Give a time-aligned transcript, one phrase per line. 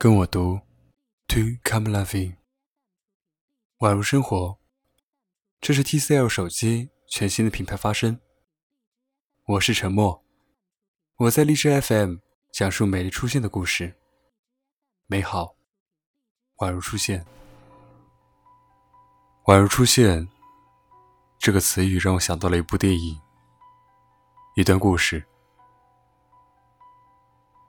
[0.00, 0.60] 跟我读
[1.26, 2.36] ，To come loving，
[3.78, 4.56] 宛如生活。
[5.60, 8.20] 这是 TCL 手机全新的品牌发声。
[9.44, 10.24] 我是沉默，
[11.16, 12.18] 我在荔枝 FM
[12.52, 13.96] 讲述美丽出现的故事。
[15.08, 15.56] 美好，
[16.58, 17.26] 宛如出现，
[19.46, 20.28] 宛如出现。
[21.40, 23.20] 这个词语让我想到了一部电影，
[24.54, 25.26] 一段故事。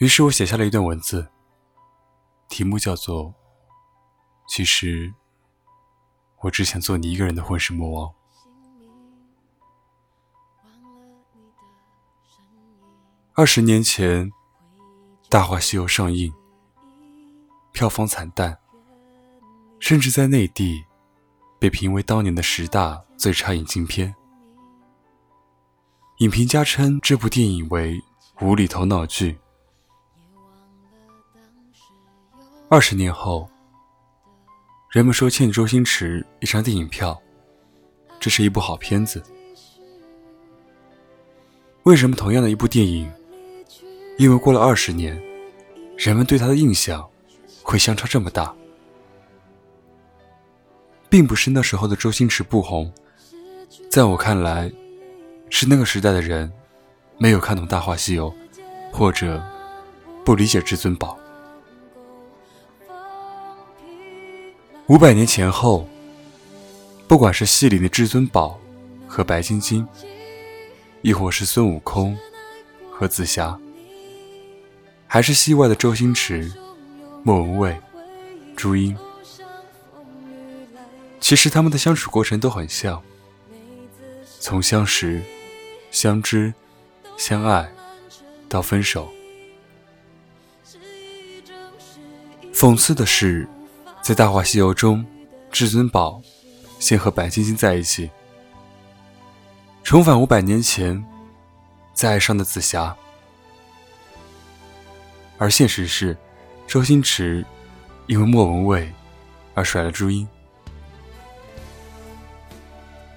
[0.00, 1.26] 于是我写下了一段文字。
[2.50, 3.34] 题目叫做
[4.46, 5.14] “其实
[6.40, 8.12] 我只想做你一个人的混世魔王”。
[13.34, 14.30] 二十年前，
[15.30, 16.30] 《大话西游》上映，
[17.72, 18.58] 票房惨淡，
[19.78, 20.84] 甚至在内地
[21.58, 24.14] 被评为当年的十大最差引进片。
[26.18, 27.98] 影评家称这部电影为
[28.42, 29.38] 无厘头闹剧。
[32.72, 33.50] 二十年后，
[34.90, 37.20] 人们说欠周星驰一张电影票，
[38.20, 39.20] 这是一部好片子。
[41.82, 43.10] 为什么同样的一部电影，
[44.18, 45.20] 因为过了二十年，
[45.98, 47.04] 人们对他的印象
[47.60, 48.54] 会相差这么大？
[51.08, 52.92] 并不是那时候的周星驰不红，
[53.90, 54.70] 在我看来，
[55.48, 56.48] 是那个时代的人
[57.18, 58.32] 没有看懂《大话西游》，
[58.92, 59.42] 或者
[60.24, 61.18] 不理解至尊宝。
[64.90, 65.88] 五百年前后，
[67.06, 68.60] 不管是戏里的至尊宝
[69.06, 69.86] 和白晶晶，
[71.00, 72.18] 亦或是孙悟空
[72.90, 73.56] 和紫霞，
[75.06, 76.52] 还是戏外的周星驰、
[77.22, 77.80] 莫文蔚、
[78.56, 78.98] 朱茵，
[81.20, 83.00] 其实他们的相处过程都很像，
[84.40, 85.22] 从相识、
[85.92, 86.52] 相知、
[87.16, 87.72] 相爱
[88.48, 89.08] 到分手。
[92.52, 93.48] 讽刺的是。
[94.10, 95.06] 在《大话西游》中，
[95.52, 96.20] 至尊宝
[96.80, 98.10] 先和白晶晶在一起，
[99.84, 101.00] 重返五百年前，
[101.94, 102.96] 再爱上的紫霞。
[105.38, 106.16] 而现实是，
[106.66, 107.46] 周星驰
[108.08, 108.92] 因为莫文蔚
[109.54, 110.26] 而甩了朱茵。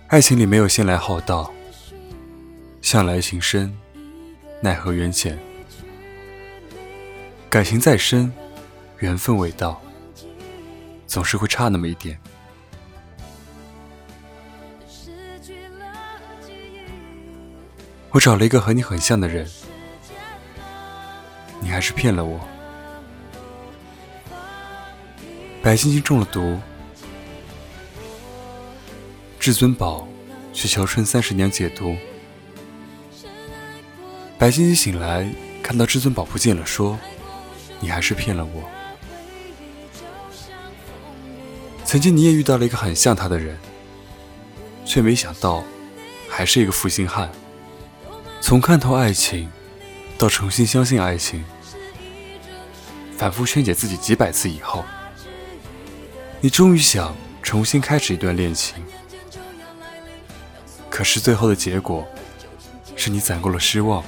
[0.10, 1.52] 爱情里没有先来后到，
[2.84, 3.76] 向来情深，
[4.62, 5.40] 奈何缘浅。
[7.50, 8.32] 感情再深，
[9.00, 9.82] 缘分未到。
[11.14, 12.20] 总是会差那么一点。
[18.10, 19.48] 我找了一个和你很像的人，
[21.62, 22.40] 你还是骗了我。
[25.62, 26.60] 白晶晶中了毒，
[29.40, 30.08] 至尊宝
[30.52, 31.96] 去求春三十娘解毒。
[34.40, 35.32] 白晶晶醒来，
[35.62, 36.98] 看到至尊宝不见了，说
[37.80, 38.64] ：“你还是骗了我。”
[41.94, 43.56] 曾经你也遇到了一个很像他的人，
[44.84, 45.64] 却没想到，
[46.28, 47.32] 还是一个负心汉。
[48.42, 49.48] 从看透爱情，
[50.18, 51.46] 到重新相信爱情，
[53.16, 54.84] 反复劝解自己几百次以后，
[56.42, 58.84] 你终于想重新开始一段恋情。
[60.90, 62.08] 可是最后的结果，
[62.96, 64.04] 是你攒够了失望，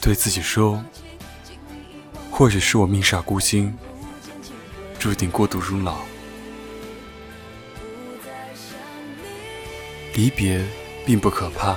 [0.00, 0.80] 对自己说
[2.30, 3.76] ：“或许是我命煞孤星。”
[5.04, 5.98] 注定孤独终老。
[10.14, 10.64] 离别
[11.04, 11.76] 并不可怕，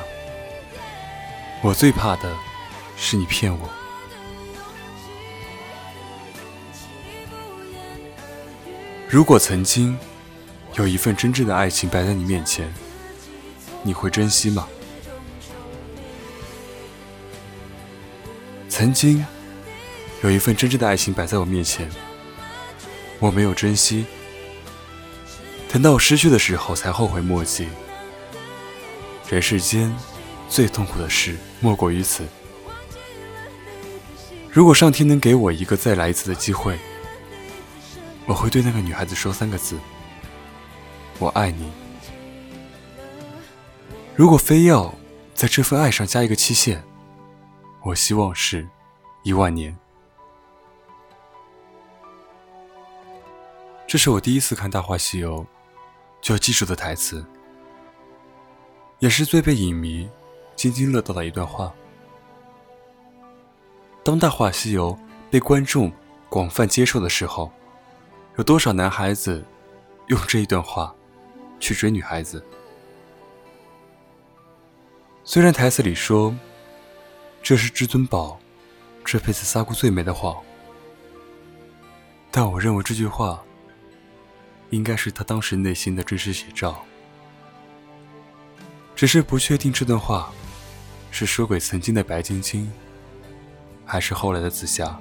[1.62, 2.34] 我最怕的
[2.96, 3.70] 是你骗我。
[9.10, 10.00] 如果曾经
[10.76, 12.74] 有一份真正的爱情摆在你面前，
[13.84, 14.70] 你会珍惜吗？
[18.70, 19.26] 曾经
[20.24, 21.92] 有一份真正的爱情摆在我面前。
[23.20, 24.06] 我没有珍惜，
[25.72, 27.68] 等到我失去的时候才后悔莫及。
[29.30, 29.94] 人世间
[30.48, 32.26] 最痛苦的事莫过于此。
[34.50, 36.80] 如果上天能给我一个再来一次的机会，
[38.26, 39.78] 我会对那个女孩子说三个字
[41.20, 41.72] ：“我爱你。”
[44.16, 44.94] 如果非要
[45.36, 46.84] 在这份爱上加一个期限，
[47.84, 48.68] 我希望是
[49.24, 49.78] 一万年。
[53.88, 55.40] 这是我第一次看《大话西游》，
[56.20, 57.26] 就要记住的台词，
[59.00, 60.10] 也是最被影迷
[60.58, 61.74] 津津乐道的一段话。
[64.04, 64.94] 当《大话西游》
[65.32, 65.90] 被观众
[66.28, 67.50] 广泛接受的时候，
[68.36, 69.42] 有多少男孩子
[70.08, 70.94] 用这一段话
[71.58, 72.46] 去追女孩子？
[75.24, 76.36] 虽然台词里说
[77.42, 78.38] 这是至尊宝
[79.06, 80.36] 这辈子撒过最美的谎，
[82.30, 83.42] 但我认为这句话
[84.70, 86.84] 应该是他当时内心的真实写照。
[88.96, 90.32] 只是不确定这段话
[91.12, 92.72] 是说给曾经的白晶晶，
[93.86, 95.00] 还是后来的紫霞。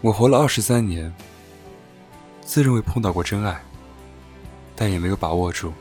[0.00, 1.14] 我活了二十三年，
[2.44, 3.62] 自认为碰到过真爱，
[4.74, 5.72] 但也没有把握住。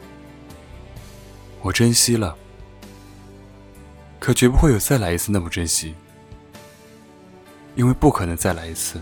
[1.61, 2.37] 我珍惜了，
[4.19, 5.95] 可绝不会有再来一次那么珍惜，
[7.75, 9.01] 因为不可能再来一次，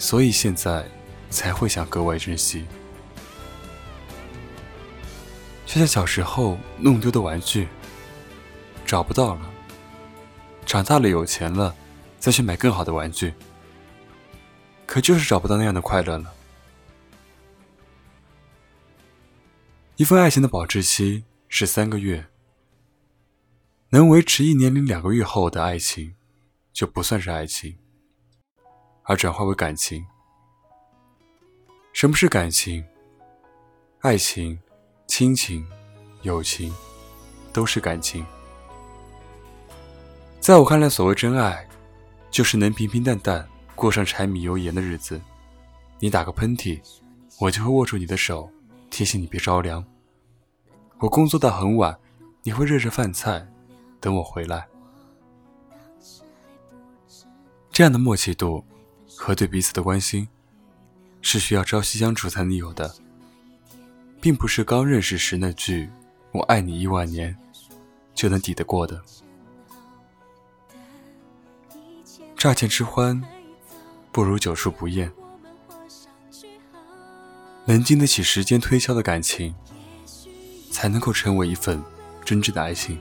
[0.00, 0.84] 所以现在
[1.28, 2.64] 才会想格外珍惜。
[5.66, 7.68] 就像小时候弄丢的玩具，
[8.86, 9.50] 找不到了，
[10.64, 11.76] 长大了有钱了，
[12.18, 13.34] 再去买更好的玩具，
[14.86, 16.34] 可就是找不到那样的快乐了。
[19.96, 22.26] 一份爱情的保质期是三个月，
[23.90, 26.14] 能维持一年零两个月后的爱情，
[26.72, 27.76] 就不算是爱情，
[29.10, 30.06] 而转化为感情。
[31.92, 32.84] 什么是感情？
[34.02, 34.56] 爱情。
[35.08, 35.66] 亲情、
[36.22, 36.72] 友情，
[37.52, 38.24] 都是感情。
[40.38, 41.68] 在我看来，所谓真爱，
[42.30, 45.20] 就是能平平淡淡过上柴米油盐的日子。
[45.98, 46.80] 你打个喷嚏，
[47.40, 48.48] 我就会握住你的手，
[48.88, 49.84] 提醒你别着凉。
[51.00, 51.98] 我工作到很晚，
[52.44, 53.44] 你会热着饭菜
[54.00, 54.68] 等我回来。
[57.72, 58.64] 这样的默契度
[59.22, 60.26] 和对彼此的关心，
[61.20, 62.96] 是需要朝夕相处才能有的。
[64.18, 65.90] 并不是刚认识时那句
[66.32, 67.36] “我爱你一万年”
[68.14, 68.98] 就能抵得过的。
[72.34, 73.22] 乍见之欢，
[74.10, 75.12] 不如久处不厌。
[77.66, 79.54] 能经得起时间推敲的感情，
[80.72, 81.82] 才能够成为一份
[82.24, 82.98] 真正的爱情。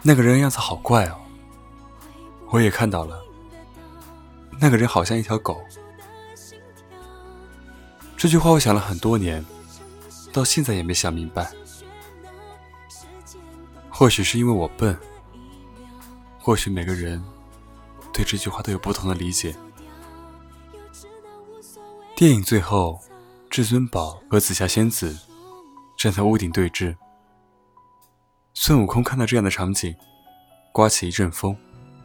[0.00, 1.20] 那个人样子好怪哦，
[2.50, 3.22] 我也看到了。
[4.60, 5.60] 那个人好像一条狗。
[8.16, 9.44] 这句话我想了很多年，
[10.32, 11.50] 到现在也没想明白。
[13.88, 14.98] 或许是因为我笨，
[16.38, 17.22] 或许每个人
[18.12, 19.54] 对这句话都有不同的理解。
[22.14, 23.00] 电影最后，
[23.48, 25.18] 至尊宝和紫霞仙子
[25.96, 26.94] 站在屋顶对峙。
[28.52, 29.94] 孙悟空看到这样的场景，
[30.72, 31.56] 刮起一阵风，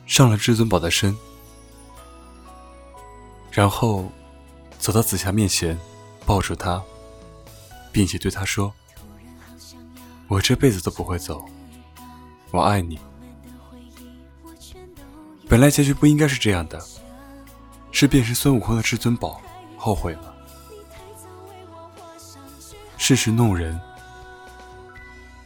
[0.06, 1.16] 上了至尊宝的身，
[3.52, 4.12] 然后
[4.80, 5.78] 走到紫霞面前。
[6.28, 6.82] 抱住她，
[7.92, 8.74] 并且对她说
[10.28, 11.46] ：“我这辈子都不会走，
[12.50, 13.00] 我爱你。”
[15.48, 16.84] 本来结局不应该是这样的，
[17.92, 19.40] 是变成孙悟空的至尊宝
[19.78, 20.34] 后悔了。
[22.98, 23.80] 世事弄人，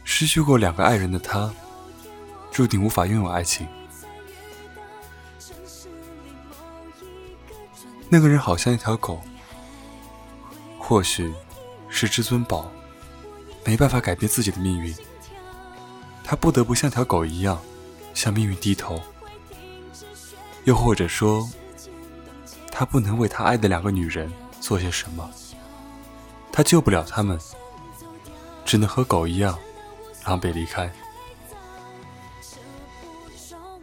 [0.02, 1.52] 失去过两个爱人的他，
[2.50, 3.68] 注定无法拥有爱情。
[8.12, 9.20] 那个人好像一条狗。
[10.78, 11.32] 或许，
[11.88, 12.68] 是至尊宝
[13.64, 14.92] 没办法改变自己的命运，
[16.24, 17.60] 他不得不像条狗一样
[18.12, 19.00] 向命运低头。
[20.64, 21.48] 又或者说，
[22.72, 24.28] 他不能为他爱的两个女人
[24.60, 25.30] 做些什么，
[26.50, 27.38] 他救不了他们，
[28.64, 29.56] 只能和狗一样
[30.24, 30.92] 狼狈离开。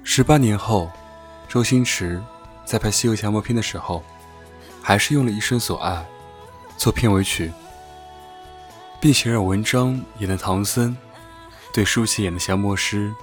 [0.04, 0.92] 十八年后，
[1.48, 2.22] 周星驰
[2.66, 4.04] 在拍《西游降魔篇》的时候，
[4.88, 6.08] 还是用了一生所爱。
[6.78, 7.52] 做片尾曲，
[9.02, 10.96] 并且让文章演的唐僧
[11.74, 13.14] 对舒淇演的降魔师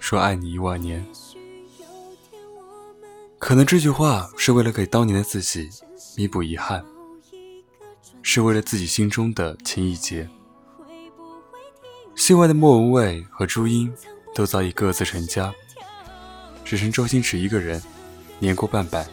[0.00, 1.06] 说“爱你一万年”。
[3.38, 5.70] 可能这句话是为了给当年的自己
[6.16, 6.84] 弥补遗憾，
[8.20, 10.28] 是为了自己心中的情意结。
[12.16, 13.94] 戏外的莫文蔚和朱茵
[14.34, 15.54] 都早已各自成家，
[16.64, 17.80] 只剩周星驰一个人，
[18.40, 19.06] 年过半百，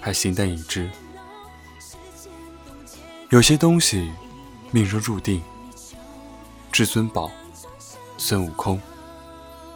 [0.00, 0.90] 还形单影只。
[3.28, 4.10] 有些东西，
[4.72, 5.42] 命中注定。
[6.72, 7.30] 至尊宝、
[8.16, 8.80] 孙悟空、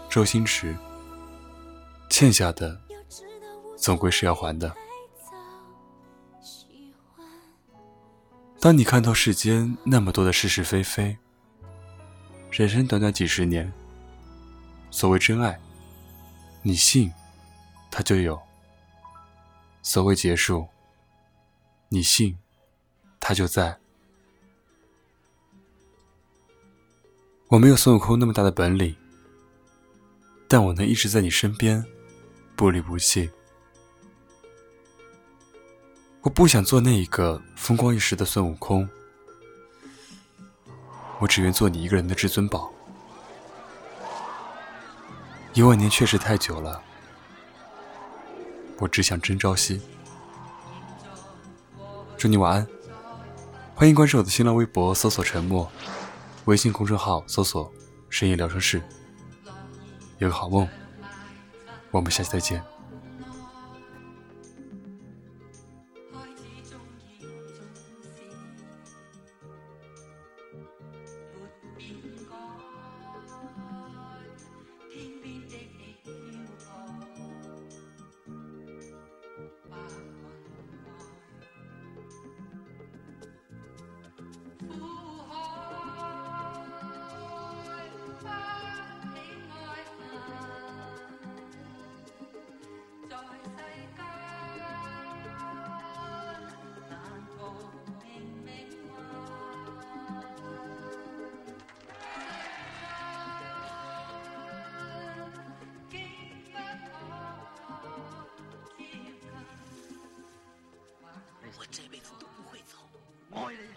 [0.09, 0.77] 周星驰，
[2.09, 2.81] 欠下的，
[3.77, 4.73] 总归是要还的。
[8.61, 11.19] 当你看透世间那么多的是是非非，
[12.51, 13.71] 人生短短几十年，
[14.91, 15.59] 所谓真爱，
[16.63, 17.13] 你信，
[17.91, 18.39] 它就有；
[19.85, 20.67] 所谓结束，
[21.91, 22.37] 你信。
[23.21, 23.79] 他就在。
[27.49, 28.95] 我没有孙悟空那么大的本领，
[30.47, 31.83] 但我能一直在你身边，
[32.55, 33.31] 不离不弃。
[36.21, 38.87] 我不想做那一个风光一时的孙悟空，
[41.19, 42.71] 我只愿做你一个人的至尊宝。
[45.55, 46.83] 一万年确实太久了，
[48.79, 49.81] 我只想真朝夕。
[52.17, 52.67] 祝你晚安，
[53.75, 55.71] 欢迎关注我的新浪微博，搜索“沉默”，
[56.47, 57.73] 微信公众号搜索
[58.09, 58.83] “深夜聊城市”。
[60.19, 60.67] 有个好梦，
[61.91, 62.74] 我们下期再见。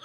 [0.00, 0.04] 我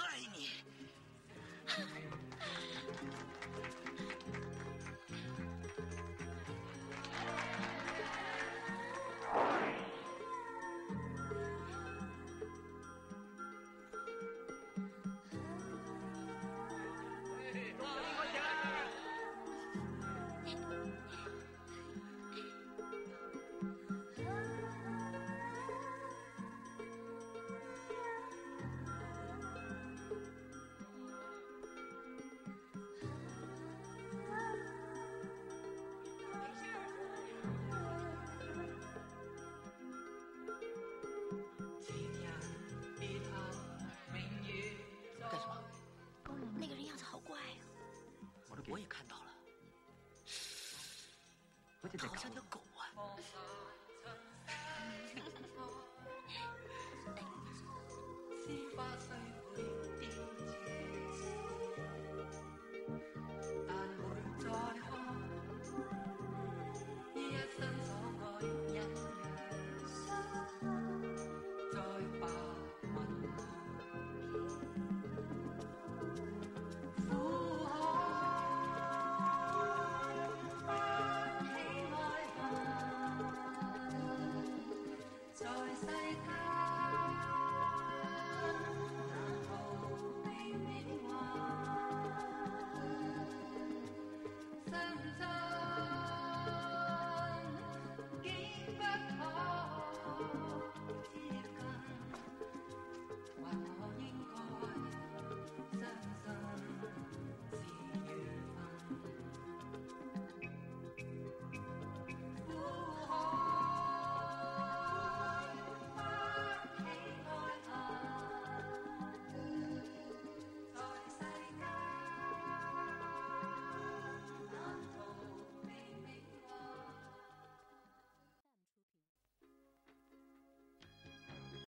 [51.98, 53.63] 好像条狗啊。